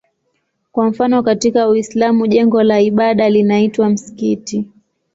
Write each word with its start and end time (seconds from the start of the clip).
Kwa 0.71 0.89
mfano 0.89 1.23
katika 1.23 1.69
Uislamu 1.69 2.27
jengo 2.27 2.63
la 2.63 2.79
ibada 2.81 3.29
linaitwa 3.29 3.89
msikiti. 3.89 4.65